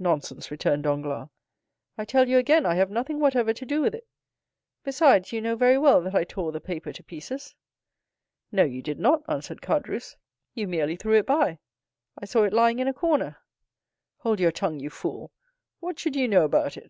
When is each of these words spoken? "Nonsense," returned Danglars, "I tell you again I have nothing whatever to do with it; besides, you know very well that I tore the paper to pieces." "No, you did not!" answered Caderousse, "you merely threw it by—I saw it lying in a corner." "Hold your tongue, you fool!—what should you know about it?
"Nonsense," 0.00 0.50
returned 0.50 0.82
Danglars, 0.82 1.28
"I 1.96 2.04
tell 2.04 2.26
you 2.28 2.38
again 2.38 2.66
I 2.66 2.74
have 2.74 2.90
nothing 2.90 3.20
whatever 3.20 3.52
to 3.54 3.64
do 3.64 3.82
with 3.82 3.94
it; 3.94 4.04
besides, 4.82 5.32
you 5.32 5.40
know 5.40 5.54
very 5.54 5.78
well 5.78 6.00
that 6.02 6.12
I 6.12 6.24
tore 6.24 6.50
the 6.50 6.60
paper 6.60 6.92
to 6.92 7.04
pieces." 7.04 7.54
"No, 8.50 8.64
you 8.64 8.82
did 8.82 8.98
not!" 8.98 9.22
answered 9.28 9.60
Caderousse, 9.62 10.16
"you 10.54 10.66
merely 10.66 10.96
threw 10.96 11.16
it 11.16 11.26
by—I 11.26 12.24
saw 12.24 12.42
it 12.42 12.52
lying 12.52 12.80
in 12.80 12.88
a 12.88 12.92
corner." 12.92 13.38
"Hold 14.16 14.40
your 14.40 14.50
tongue, 14.50 14.80
you 14.80 14.90
fool!—what 14.90 16.00
should 16.00 16.16
you 16.16 16.26
know 16.26 16.44
about 16.44 16.76
it? 16.76 16.82